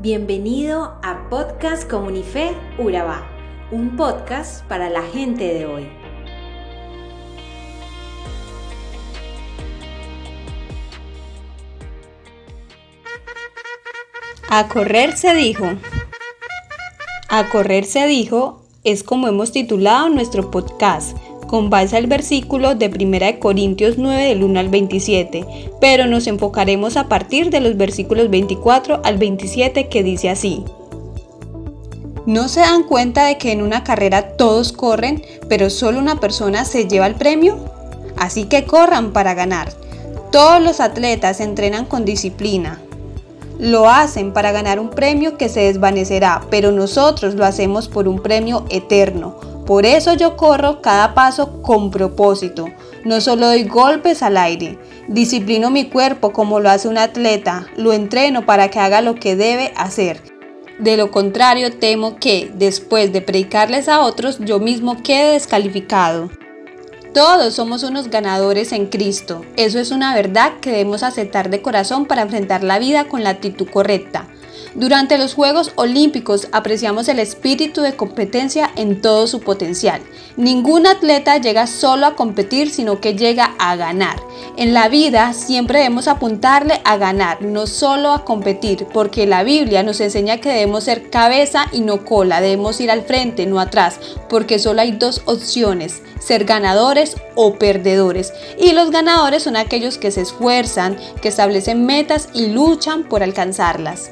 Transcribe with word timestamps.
Bienvenido 0.00 0.96
a 1.02 1.28
Podcast 1.28 1.90
Comunife 1.90 2.56
Urabá, 2.78 3.26
un 3.72 3.96
podcast 3.96 4.64
para 4.66 4.88
la 4.88 5.02
gente 5.02 5.42
de 5.42 5.66
hoy. 5.66 5.88
A 14.48 14.68
correr 14.68 15.16
se 15.16 15.34
dijo. 15.34 15.66
A 17.28 17.48
correr 17.48 17.84
se 17.84 18.06
dijo 18.06 18.62
es 18.84 19.02
como 19.02 19.26
hemos 19.26 19.50
titulado 19.50 20.10
nuestro 20.10 20.52
podcast 20.52 21.18
con 21.48 21.70
base 21.70 21.96
al 21.96 22.06
versículo 22.06 22.76
de 22.76 22.86
1 22.86 23.40
Corintios 23.40 23.98
9 23.98 24.28
del 24.28 24.44
1 24.44 24.60
al 24.60 24.68
27, 24.68 25.44
pero 25.80 26.06
nos 26.06 26.28
enfocaremos 26.28 26.96
a 26.96 27.08
partir 27.08 27.50
de 27.50 27.58
los 27.58 27.76
versículos 27.76 28.30
24 28.30 29.00
al 29.02 29.18
27 29.18 29.88
que 29.88 30.04
dice 30.04 30.30
así. 30.30 30.62
¿No 32.26 32.46
se 32.48 32.60
dan 32.60 32.84
cuenta 32.84 33.26
de 33.26 33.38
que 33.38 33.50
en 33.50 33.62
una 33.62 33.82
carrera 33.82 34.36
todos 34.36 34.72
corren, 34.72 35.24
pero 35.48 35.70
solo 35.70 35.98
una 35.98 36.20
persona 36.20 36.64
se 36.64 36.86
lleva 36.86 37.06
el 37.06 37.14
premio? 37.16 37.58
Así 38.16 38.44
que 38.44 38.64
corran 38.64 39.12
para 39.12 39.34
ganar. 39.34 39.72
Todos 40.30 40.62
los 40.62 40.80
atletas 40.80 41.40
entrenan 41.40 41.86
con 41.86 42.04
disciplina. 42.04 42.80
Lo 43.58 43.88
hacen 43.88 44.32
para 44.32 44.52
ganar 44.52 44.78
un 44.78 44.90
premio 44.90 45.38
que 45.38 45.48
se 45.48 45.60
desvanecerá, 45.60 46.42
pero 46.50 46.70
nosotros 46.70 47.34
lo 47.34 47.46
hacemos 47.46 47.88
por 47.88 48.06
un 48.06 48.20
premio 48.20 48.64
eterno 48.68 49.47
por 49.68 49.84
eso 49.84 50.14
yo 50.14 50.34
corro 50.34 50.80
cada 50.80 51.12
paso 51.12 51.60
con 51.60 51.90
propósito. 51.90 52.70
No 53.04 53.20
solo 53.20 53.48
doy 53.48 53.64
golpes 53.64 54.22
al 54.22 54.38
aire, 54.38 54.78
disciplino 55.08 55.68
mi 55.68 55.90
cuerpo 55.90 56.32
como 56.32 56.58
lo 56.58 56.70
hace 56.70 56.88
un 56.88 56.96
atleta, 56.96 57.66
lo 57.76 57.92
entreno 57.92 58.46
para 58.46 58.70
que 58.70 58.78
haga 58.78 59.02
lo 59.02 59.16
que 59.16 59.36
debe 59.36 59.74
hacer. 59.76 60.22
De 60.78 60.96
lo 60.96 61.10
contrario, 61.10 61.78
temo 61.78 62.16
que, 62.16 62.50
después 62.54 63.12
de 63.12 63.20
predicarles 63.20 63.90
a 63.90 64.00
otros, 64.00 64.38
yo 64.38 64.58
mismo 64.58 65.02
quede 65.02 65.32
descalificado. 65.32 66.30
Todos 67.12 67.52
somos 67.52 67.82
unos 67.82 68.08
ganadores 68.08 68.72
en 68.72 68.86
Cristo. 68.86 69.44
Eso 69.56 69.78
es 69.78 69.90
una 69.90 70.14
verdad 70.14 70.60
que 70.62 70.70
debemos 70.70 71.02
aceptar 71.02 71.50
de 71.50 71.60
corazón 71.60 72.06
para 72.06 72.22
enfrentar 72.22 72.64
la 72.64 72.78
vida 72.78 73.04
con 73.06 73.22
la 73.22 73.30
actitud 73.30 73.68
correcta. 73.68 74.28
Durante 74.74 75.18
los 75.18 75.34
Juegos 75.34 75.72
Olímpicos 75.76 76.48
apreciamos 76.52 77.08
el 77.08 77.18
espíritu 77.18 77.80
de 77.80 77.96
competencia 77.96 78.70
en 78.76 79.00
todo 79.00 79.26
su 79.26 79.40
potencial. 79.40 80.00
Ningún 80.36 80.86
atleta 80.86 81.38
llega 81.38 81.66
solo 81.66 82.06
a 82.06 82.14
competir, 82.14 82.70
sino 82.70 83.00
que 83.00 83.14
llega 83.14 83.54
a 83.58 83.74
ganar. 83.76 84.20
En 84.56 84.74
la 84.74 84.88
vida 84.88 85.32
siempre 85.32 85.78
debemos 85.78 86.06
apuntarle 86.06 86.80
a 86.84 86.96
ganar, 86.96 87.42
no 87.42 87.66
solo 87.66 88.12
a 88.12 88.24
competir, 88.24 88.86
porque 88.92 89.26
la 89.26 89.42
Biblia 89.42 89.82
nos 89.82 90.00
enseña 90.00 90.38
que 90.38 90.50
debemos 90.50 90.84
ser 90.84 91.10
cabeza 91.10 91.66
y 91.72 91.80
no 91.80 92.04
cola, 92.04 92.40
debemos 92.40 92.80
ir 92.80 92.90
al 92.90 93.02
frente, 93.02 93.46
no 93.46 93.60
atrás, 93.60 93.98
porque 94.28 94.58
solo 94.58 94.80
hay 94.82 94.92
dos 94.92 95.22
opciones, 95.24 96.02
ser 96.20 96.44
ganadores 96.44 97.16
o 97.34 97.54
perdedores. 97.54 98.32
Y 98.58 98.72
los 98.72 98.90
ganadores 98.90 99.42
son 99.42 99.56
aquellos 99.56 99.98
que 99.98 100.10
se 100.10 100.20
esfuerzan, 100.20 100.96
que 101.20 101.28
establecen 101.28 101.86
metas 101.86 102.28
y 102.32 102.46
luchan 102.46 103.04
por 103.04 103.22
alcanzarlas. 103.22 104.10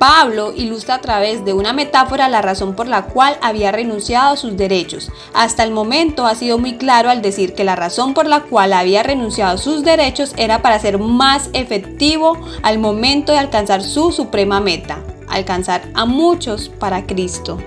Pablo 0.00 0.54
ilustra 0.56 0.94
a 0.94 1.00
través 1.02 1.44
de 1.44 1.52
una 1.52 1.74
metáfora 1.74 2.30
la 2.30 2.40
razón 2.40 2.74
por 2.74 2.88
la 2.88 3.02
cual 3.02 3.36
había 3.42 3.70
renunciado 3.70 4.32
a 4.32 4.36
sus 4.38 4.56
derechos. 4.56 5.12
Hasta 5.34 5.62
el 5.62 5.72
momento 5.72 6.24
ha 6.24 6.34
sido 6.34 6.56
muy 6.56 6.78
claro 6.78 7.10
al 7.10 7.20
decir 7.20 7.52
que 7.52 7.64
la 7.64 7.76
razón 7.76 8.14
por 8.14 8.24
la 8.24 8.44
cual 8.44 8.72
había 8.72 9.02
renunciado 9.02 9.56
a 9.56 9.58
sus 9.58 9.84
derechos 9.84 10.32
era 10.38 10.62
para 10.62 10.78
ser 10.78 10.98
más 10.98 11.50
efectivo 11.52 12.38
al 12.62 12.78
momento 12.78 13.32
de 13.32 13.40
alcanzar 13.40 13.82
su 13.82 14.10
suprema 14.10 14.58
meta, 14.58 15.04
alcanzar 15.28 15.82
a 15.92 16.06
muchos 16.06 16.70
para 16.70 17.04
Cristo. 17.04 17.58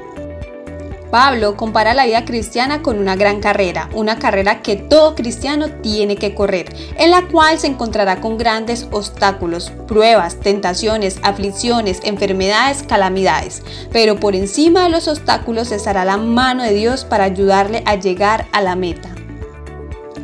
Pablo 1.13 1.56
compara 1.56 1.94
la 1.94 2.07
vida 2.07 2.25
cristiana 2.25 2.81
con 2.81 2.97
una 2.97 3.16
gran 3.16 3.40
carrera, 3.40 3.88
una 3.94 4.18
carrera 4.18 4.63
que 4.63 4.78
todo 4.78 5.13
cristiano 5.13 5.69
tiene 5.69 6.16
que 6.16 6.34
correr, 6.34 6.75
en 6.97 7.12
la 7.12 7.28
cual 7.28 7.59
se 7.59 7.68
encontrará 7.68 8.19
con 8.19 8.40
grandes 8.40 8.88
obstáculos, 8.90 9.72
pruebas, 9.88 10.40
tentaciones, 10.40 11.19
aflicciones, 11.22 12.00
enfermedades, 12.03 12.81
calamidades. 12.81 13.62
Pero 13.91 14.19
por 14.19 14.35
encima 14.35 14.85
de 14.85 14.90
los 14.90 15.07
obstáculos 15.07 15.72
estará 15.72 16.03
la 16.03 16.18
mano 16.18 16.63
de 16.63 16.74
Dios 16.74 17.06
para 17.06 17.25
ayudarle 17.25 17.84
a 17.85 17.94
llegar 17.94 18.47
a 18.51 18.63
la 18.63 18.75
meta. 18.75 19.12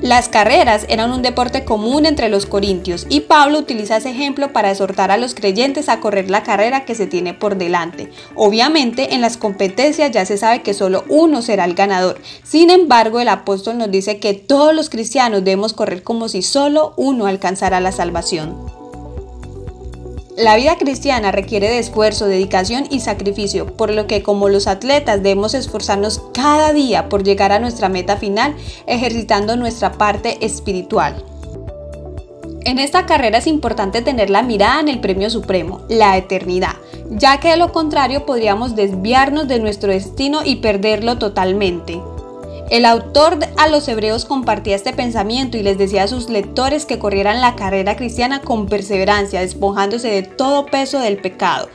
Las 0.01 0.29
carreras 0.29 0.85
eran 0.87 1.11
un 1.11 1.21
deporte 1.21 1.65
común 1.65 2.05
entre 2.05 2.29
los 2.29 2.45
corintios 2.45 3.05
y 3.09 3.19
Pablo 3.19 3.59
utiliza 3.59 3.97
ese 3.97 4.11
ejemplo 4.11 4.53
para 4.53 4.71
exhortar 4.71 5.11
a 5.11 5.17
los 5.17 5.35
creyentes 5.35 5.89
a 5.89 5.99
correr 5.99 6.29
la 6.29 6.41
carrera 6.41 6.85
que 6.85 6.95
se 6.95 7.05
tiene 7.05 7.33
por 7.33 7.57
delante. 7.57 8.09
Obviamente 8.33 9.13
en 9.13 9.19
las 9.19 9.35
competencias 9.35 10.11
ya 10.11 10.25
se 10.25 10.37
sabe 10.37 10.61
que 10.61 10.73
solo 10.73 11.03
uno 11.09 11.41
será 11.41 11.65
el 11.65 11.73
ganador. 11.73 12.17
Sin 12.43 12.69
embargo, 12.69 13.19
el 13.19 13.27
apóstol 13.27 13.77
nos 13.77 13.91
dice 13.91 14.19
que 14.19 14.33
todos 14.33 14.73
los 14.73 14.89
cristianos 14.89 15.43
debemos 15.43 15.73
correr 15.73 16.01
como 16.01 16.29
si 16.29 16.43
solo 16.43 16.93
uno 16.95 17.25
alcanzara 17.25 17.81
la 17.81 17.91
salvación. 17.91 18.78
La 20.39 20.55
vida 20.55 20.77
cristiana 20.77 21.33
requiere 21.33 21.67
de 21.67 21.79
esfuerzo, 21.79 22.25
dedicación 22.25 22.85
y 22.89 23.01
sacrificio, 23.01 23.65
por 23.75 23.93
lo 23.93 24.07
que 24.07 24.23
como 24.23 24.47
los 24.47 24.67
atletas 24.67 25.21
debemos 25.21 25.53
esforzarnos 25.53 26.21
cada 26.33 26.71
día 26.71 27.09
por 27.09 27.23
llegar 27.23 27.51
a 27.51 27.59
nuestra 27.59 27.89
meta 27.89 28.15
final, 28.15 28.55
ejercitando 28.87 29.57
nuestra 29.57 29.91
parte 29.91 30.37
espiritual. 30.39 31.25
En 32.63 32.79
esta 32.79 33.05
carrera 33.05 33.39
es 33.39 33.47
importante 33.47 34.01
tener 34.01 34.29
la 34.29 34.41
mirada 34.41 34.79
en 34.79 34.87
el 34.87 35.01
premio 35.01 35.29
supremo, 35.29 35.81
la 35.89 36.15
eternidad, 36.15 36.77
ya 37.09 37.41
que 37.41 37.49
de 37.49 37.57
lo 37.57 37.73
contrario 37.73 38.25
podríamos 38.25 38.77
desviarnos 38.77 39.49
de 39.49 39.59
nuestro 39.59 39.91
destino 39.91 40.45
y 40.45 40.57
perderlo 40.57 41.17
totalmente. 41.17 41.99
El 42.69 42.85
autor 42.85 43.39
a 43.59 43.67
los 43.67 43.89
hebreos 43.89 44.23
compartía 44.23 44.77
este 44.77 44.93
pensamiento 44.93 45.57
y 45.57 45.63
les 45.63 45.77
decía 45.77 46.03
a 46.03 46.07
sus 46.07 46.29
lectores 46.29 46.85
que 46.85 46.97
corrieran 46.97 47.41
la 47.41 47.57
carrera 47.57 47.97
cristiana 47.97 48.39
con 48.41 48.67
perseverancia, 48.67 49.41
despojándose 49.41 50.07
de 50.07 50.23
todo 50.23 50.65
peso 50.65 50.99
del 50.99 51.17
pecado, 51.17 51.67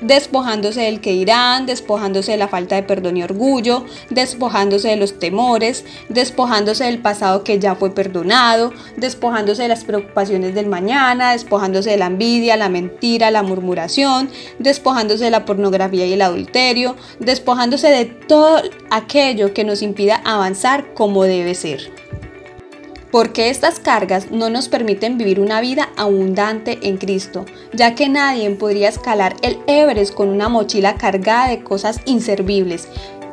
despojándose 0.00 0.82
del 0.82 1.00
que 1.00 1.12
irán, 1.12 1.66
despojándose 1.66 2.32
de 2.32 2.38
la 2.38 2.48
falta 2.48 2.76
de 2.76 2.82
perdón 2.82 3.16
y 3.16 3.22
orgullo, 3.22 3.84
despojándose 4.10 4.88
de 4.88 4.96
los 4.96 5.18
temores, 5.18 5.84
despojándose 6.08 6.84
del 6.84 6.98
pasado 6.98 7.44
que 7.44 7.58
ya 7.58 7.74
fue 7.74 7.94
perdonado, 7.94 8.72
despojándose 8.96 9.62
de 9.62 9.68
las 9.68 9.84
preocupaciones 9.84 10.54
del 10.54 10.66
mañana, 10.66 11.32
despojándose 11.32 11.90
de 11.90 11.96
la 11.96 12.06
envidia, 12.06 12.56
la 12.56 12.68
mentira, 12.68 13.30
la 13.30 13.42
murmuración, 13.42 14.30
despojándose 14.58 15.24
de 15.24 15.30
la 15.30 15.44
pornografía 15.44 16.06
y 16.06 16.12
el 16.12 16.22
adulterio, 16.22 16.96
despojándose 17.18 17.88
de 17.88 18.04
todo 18.04 18.62
aquello 18.90 19.54
que 19.54 19.64
nos 19.64 19.82
impida 19.82 20.22
avanzar 20.24 20.94
como 20.94 21.24
debe 21.24 21.54
ser 21.54 22.07
porque 23.10 23.50
estas 23.50 23.80
cargas 23.80 24.30
no 24.30 24.50
nos 24.50 24.68
permiten 24.68 25.18
vivir 25.18 25.40
una 25.40 25.60
vida 25.60 25.88
abundante 25.96 26.78
en 26.82 26.98
Cristo, 26.98 27.46
ya 27.72 27.94
que 27.94 28.08
nadie 28.08 28.50
podría 28.50 28.88
escalar 28.88 29.36
el 29.42 29.58
Everest 29.66 30.14
con 30.14 30.28
una 30.28 30.48
mochila 30.48 30.96
cargada 30.96 31.48
de 31.48 31.62
cosas 31.62 32.00
inservibles. 32.04 32.88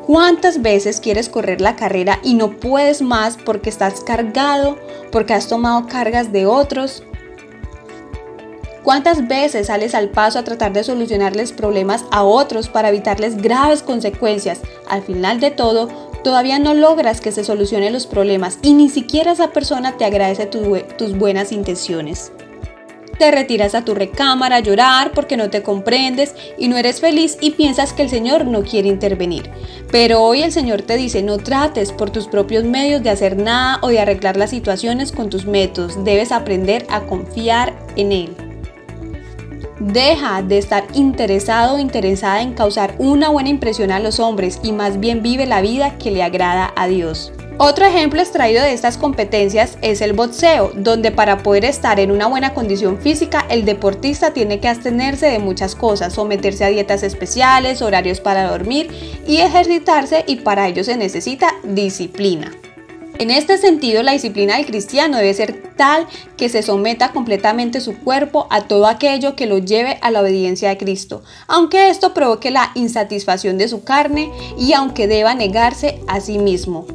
¿Cuántas 0.05 0.61
veces 0.61 0.99
quieres 0.99 1.29
correr 1.29 1.61
la 1.61 1.75
carrera 1.75 2.19
y 2.23 2.35
no 2.35 2.51
puedes 2.51 3.01
más 3.01 3.37
porque 3.43 3.69
estás 3.69 4.01
cargado, 4.01 4.77
porque 5.11 5.33
has 5.33 5.47
tomado 5.47 5.87
cargas 5.87 6.31
de 6.31 6.45
otros? 6.45 7.03
¿Cuántas 8.85 9.27
veces 9.27 9.65
sales 9.65 9.95
al 9.95 10.09
paso 10.09 10.37
a 10.37 10.43
tratar 10.43 10.71
de 10.71 10.83
solucionarles 10.83 11.53
problemas 11.53 12.05
a 12.11 12.21
otros 12.21 12.69
para 12.69 12.89
evitarles 12.89 13.35
graves 13.35 13.81
consecuencias? 13.81 14.59
Al 14.87 15.01
final 15.01 15.39
de 15.39 15.49
todo, 15.49 16.04
todavía 16.25 16.57
no 16.57 16.73
logras 16.73 17.21
que 17.21 17.31
se 17.31 17.43
solucionen 17.43 17.93
los 17.93 18.07
problemas 18.07 18.57
y 18.63 18.73
ni 18.73 18.89
siquiera 18.89 19.33
esa 19.33 19.51
persona 19.51 19.95
te 19.95 20.05
agradece 20.05 20.47
tus 20.47 21.15
buenas 21.15 21.51
intenciones. 21.51 22.31
Te 23.19 23.29
retiras 23.29 23.75
a 23.75 23.85
tu 23.85 23.93
recámara 23.93 24.55
a 24.55 24.59
llorar 24.59 25.11
porque 25.11 25.37
no 25.37 25.51
te 25.51 25.61
comprendes 25.61 26.33
y 26.57 26.67
no 26.67 26.77
eres 26.77 26.99
feliz 26.99 27.37
y 27.41 27.51
piensas 27.51 27.93
que 27.93 28.01
el 28.01 28.09
Señor 28.09 28.45
no 28.45 28.63
quiere 28.63 28.89
intervenir. 28.89 29.51
Pero 29.91 30.23
hoy 30.23 30.41
el 30.41 30.51
Señor 30.51 30.81
te 30.81 30.97
dice, 30.97 31.21
no 31.21 31.37
trates 31.37 31.91
por 31.91 32.09
tus 32.09 32.25
propios 32.25 32.63
medios 32.63 33.03
de 33.03 33.11
hacer 33.11 33.37
nada 33.37 33.77
o 33.83 33.89
de 33.89 33.99
arreglar 33.99 34.35
las 34.35 34.49
situaciones 34.49 35.11
con 35.11 35.29
tus 35.29 35.45
métodos. 35.45 36.03
Debes 36.03 36.31
aprender 36.31 36.87
a 36.89 37.01
confiar 37.01 37.77
en 37.95 38.11
Él. 38.11 38.44
Deja 39.93 40.41
de 40.41 40.57
estar 40.57 40.87
interesado 40.95 41.75
o 41.75 41.79
interesada 41.79 42.41
en 42.41 42.53
causar 42.55 42.95
una 42.97 43.29
buena 43.29 43.49
impresión 43.49 43.91
a 43.91 43.99
los 43.99 44.19
hombres 44.19 44.59
y 44.63 44.71
más 44.71 44.99
bien 44.99 45.21
vive 45.21 45.45
la 45.45 45.61
vida 45.61 45.99
que 45.99 46.09
le 46.09 46.23
agrada 46.23 46.73
a 46.75 46.87
Dios. 46.87 47.31
Otro 47.59 47.85
ejemplo 47.85 48.19
extraído 48.19 48.63
de 48.63 48.73
estas 48.73 48.97
competencias 48.97 49.77
es 49.83 50.01
el 50.01 50.13
boxeo, 50.13 50.71
donde 50.73 51.11
para 51.11 51.43
poder 51.43 51.65
estar 51.65 51.99
en 51.99 52.09
una 52.09 52.25
buena 52.25 52.55
condición 52.55 52.97
física 52.97 53.45
el 53.47 53.63
deportista 53.63 54.33
tiene 54.33 54.59
que 54.59 54.69
abstenerse 54.69 55.27
de 55.27 55.37
muchas 55.37 55.75
cosas, 55.75 56.13
someterse 56.13 56.65
a 56.65 56.69
dietas 56.69 57.03
especiales, 57.03 57.83
horarios 57.83 58.19
para 58.19 58.49
dormir 58.49 58.89
y 59.27 59.37
ejercitarse 59.37 60.23
y 60.25 60.37
para 60.37 60.67
ello 60.67 60.83
se 60.83 60.97
necesita 60.97 61.53
disciplina. 61.63 62.51
En 63.17 63.31
este 63.31 63.57
sentido, 63.57 64.03
la 64.03 64.11
disciplina 64.11 64.57
del 64.57 64.65
cristiano 64.65 65.17
debe 65.17 65.33
ser 65.33 65.63
tal 65.77 66.05
que 66.35 66.49
se 66.49 66.61
someta 66.61 67.13
completamente 67.13 67.79
su 67.79 67.97
cuerpo 67.97 68.45
a 68.49 68.67
todo 68.67 68.87
aquello 68.87 69.35
que 69.37 69.45
lo 69.45 69.57
lleve 69.57 69.97
a 70.01 70.11
la 70.11 70.21
obediencia 70.21 70.69
de 70.69 70.77
Cristo, 70.77 71.23
aunque 71.47 71.89
esto 71.89 72.13
provoque 72.13 72.51
la 72.51 72.71
insatisfacción 72.75 73.57
de 73.57 73.69
su 73.69 73.85
carne 73.85 74.31
y 74.59 74.73
aunque 74.73 75.07
deba 75.07 75.33
negarse 75.33 76.01
a 76.07 76.19
sí 76.19 76.39
mismo. 76.39 76.85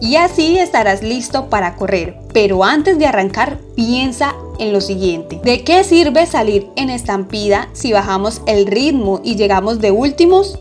Y 0.00 0.16
así 0.16 0.58
estarás 0.58 1.02
listo 1.02 1.48
para 1.48 1.76
correr, 1.76 2.16
pero 2.34 2.64
antes 2.64 2.98
de 2.98 3.06
arrancar 3.06 3.58
piensa 3.76 4.34
en 4.58 4.72
lo 4.72 4.80
siguiente. 4.80 5.40
¿De 5.42 5.62
qué 5.62 5.84
sirve 5.84 6.26
salir 6.26 6.66
en 6.76 6.90
estampida 6.90 7.68
si 7.72 7.92
bajamos 7.92 8.42
el 8.46 8.66
ritmo 8.66 9.20
y 9.24 9.36
llegamos 9.36 9.80
de 9.80 9.92
últimos? 9.92 10.58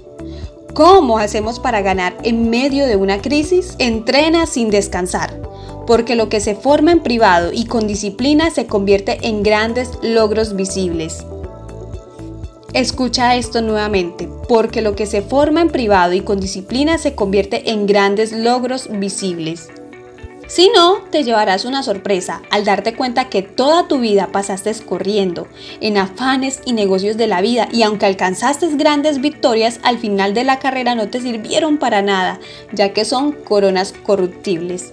¿Cómo 0.76 1.20
hacemos 1.20 1.62
para 1.62 1.82
ganar 1.82 2.18
en 2.24 2.50
medio 2.50 2.86
de 2.86 2.98
una 2.98 3.22
crisis? 3.22 3.76
Entrena 3.80 4.46
sin 4.46 4.70
descansar, 4.70 5.42
porque 5.88 6.18
lo 6.18 6.28
que 6.28 6.42
se 6.42 6.54
forma 6.54 6.92
en 6.92 7.02
privado 7.02 7.54
y 7.54 7.64
con 7.64 7.88
disciplina 7.88 8.50
se 8.50 8.68
convierte 8.68 9.26
en 9.26 9.42
grandes 9.42 9.92
logros 10.02 10.58
visibles. 10.58 11.26
Escucha 12.74 13.38
esto 13.38 13.62
nuevamente, 13.62 14.28
porque 14.50 14.82
lo 14.82 14.98
que 14.98 15.06
se 15.06 15.22
forma 15.22 15.62
en 15.62 15.70
privado 15.70 16.12
y 16.12 16.20
con 16.20 16.42
disciplina 16.42 16.98
se 16.98 17.16
convierte 17.16 17.72
en 17.72 17.88
grandes 17.88 18.34
logros 18.34 18.90
visibles. 18.92 19.70
Si 20.48 20.70
no, 20.76 20.98
te 21.10 21.24
llevarás 21.24 21.66
una 21.66 21.82
sorpresa 21.82 22.44
al 22.52 22.66
darte 22.66 22.94
cuenta 22.94 23.30
que 23.30 23.42
toda 23.42 23.88
tu 23.88 24.00
vida 24.00 24.28
pasaste 24.32 24.72
corriendo 24.86 25.48
en 25.82 25.98
afanes 25.98 26.62
y 26.66 26.74
negocios 26.74 27.18
de 27.18 27.28
la 27.28 27.42
vida 27.42 27.68
y 27.72 27.82
aunque 27.82 28.06
alcanzaste 28.06 28.68
grandes 28.76 29.22
victorias, 29.22 29.80
al 29.82 29.98
final 29.98 30.34
de 30.36 30.44
la 30.44 30.60
carrera 30.60 30.94
no 30.94 31.10
te 31.10 31.22
sirvieron 31.22 31.78
para 31.78 32.04
nada, 32.04 32.40
ya 32.72 32.94
que 32.94 33.06
son 33.06 33.32
coronas 33.32 33.94
corruptibles. 33.94 34.92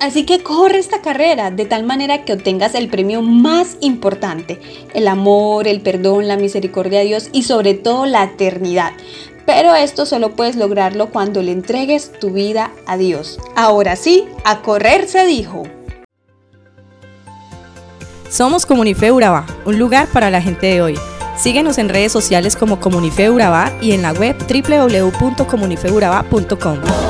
Así 0.00 0.24
que 0.24 0.42
corre 0.42 0.78
esta 0.78 1.02
carrera 1.02 1.50
de 1.50 1.66
tal 1.66 1.84
manera 1.84 2.24
que 2.24 2.32
obtengas 2.32 2.74
el 2.74 2.88
premio 2.88 3.20
más 3.20 3.76
importante, 3.80 4.58
el 4.94 5.06
amor, 5.06 5.68
el 5.68 5.82
perdón, 5.82 6.26
la 6.26 6.38
misericordia 6.38 7.00
de 7.00 7.04
Dios 7.04 7.28
y 7.34 7.42
sobre 7.42 7.74
todo 7.74 8.06
la 8.06 8.24
eternidad. 8.24 8.92
Pero 9.52 9.74
esto 9.74 10.06
solo 10.06 10.36
puedes 10.36 10.54
lograrlo 10.54 11.10
cuando 11.10 11.42
le 11.42 11.50
entregues 11.50 12.12
tu 12.20 12.30
vida 12.30 12.70
a 12.86 12.96
Dios. 12.96 13.36
Ahora 13.56 13.96
sí, 13.96 14.28
a 14.44 14.62
correr 14.62 15.08
se 15.08 15.26
dijo. 15.26 15.64
Somos 18.30 18.64
Comunife 18.64 19.10
Urabá, 19.10 19.44
un 19.64 19.76
lugar 19.76 20.06
para 20.06 20.30
la 20.30 20.40
gente 20.40 20.68
de 20.68 20.82
hoy. 20.82 20.96
Síguenos 21.36 21.78
en 21.78 21.88
redes 21.88 22.12
sociales 22.12 22.54
como 22.54 22.78
Comunife 22.78 23.28
Urabá 23.28 23.72
y 23.82 23.90
en 23.90 24.02
la 24.02 24.12
web 24.12 24.36
www.comunifeurabá.com. 24.38 27.09